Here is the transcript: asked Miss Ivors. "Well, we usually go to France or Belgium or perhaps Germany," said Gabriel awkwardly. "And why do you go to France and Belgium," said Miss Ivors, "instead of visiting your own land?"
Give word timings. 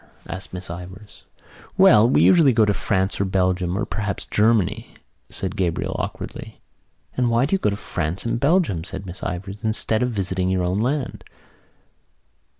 asked 0.25 0.51
Miss 0.51 0.67
Ivors. 0.71 1.25
"Well, 1.77 2.09
we 2.09 2.23
usually 2.23 2.53
go 2.53 2.65
to 2.65 2.73
France 2.73 3.21
or 3.21 3.23
Belgium 3.25 3.77
or 3.77 3.85
perhaps 3.85 4.25
Germany," 4.25 4.95
said 5.29 5.55
Gabriel 5.55 5.95
awkwardly. 5.99 6.59
"And 7.15 7.29
why 7.29 7.45
do 7.45 7.53
you 7.53 7.59
go 7.59 7.69
to 7.69 7.75
France 7.75 8.25
and 8.25 8.39
Belgium," 8.39 8.83
said 8.83 9.05
Miss 9.05 9.21
Ivors, 9.21 9.63
"instead 9.63 10.01
of 10.01 10.09
visiting 10.09 10.49
your 10.49 10.63
own 10.63 10.79
land?" 10.79 11.23